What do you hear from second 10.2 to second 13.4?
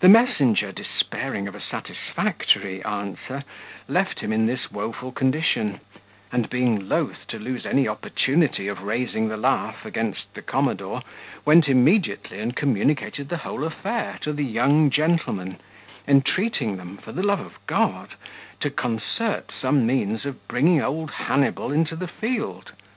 the commodore, went immediately and communicated the